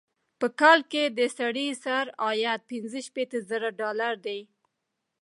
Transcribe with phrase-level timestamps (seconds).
[0.39, 4.39] په کال کې یې د سړي سر عاید پنځه شپيته زره ډالره دی.